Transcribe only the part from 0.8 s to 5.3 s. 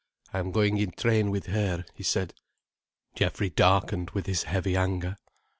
train with her," he said. Geoffrey darkened with his heavy anger.